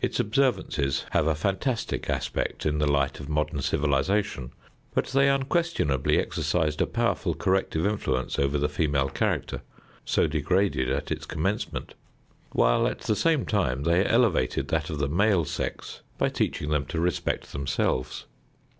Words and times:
Its 0.00 0.18
observances 0.18 1.06
have 1.10 1.28
a 1.28 1.36
fantastic 1.36 2.10
aspect 2.10 2.66
in 2.66 2.78
the 2.78 2.86
light 2.90 3.20
of 3.20 3.28
modern 3.28 3.62
civilization, 3.62 4.50
but 4.92 5.06
they 5.10 5.28
unquestionably 5.30 6.18
exercised 6.18 6.82
a 6.82 6.84
powerful 6.86 7.32
corrective 7.32 7.86
influence 7.86 8.40
over 8.40 8.58
the 8.58 8.68
female 8.68 9.08
character, 9.08 9.62
so 10.04 10.26
degraded 10.26 10.90
at 10.90 11.12
its 11.12 11.24
commencement, 11.26 11.94
while, 12.50 12.88
at 12.88 13.02
the 13.02 13.14
same 13.14 13.46
time, 13.46 13.84
they 13.84 14.04
elevated 14.04 14.66
that 14.66 14.90
of 14.90 14.98
the 14.98 15.08
male 15.08 15.44
sex 15.44 16.00
by 16.18 16.28
teaching 16.28 16.70
them 16.70 16.84
to 16.84 16.98
respect 17.00 17.52
themselves. 17.52 18.26